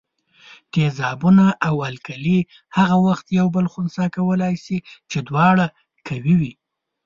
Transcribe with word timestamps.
تیزابونه 0.73 1.45
او 1.67 1.75
القلي 1.89 2.39
هغه 2.77 2.95
وخت 3.07 3.25
یو 3.39 3.47
بل 3.55 3.65
خنثي 3.73 4.07
کولای 4.15 4.55
شي 4.63 4.77
چې 5.11 5.17
دواړه 5.29 5.65
قوي 6.07 6.35
وي. 6.39 6.53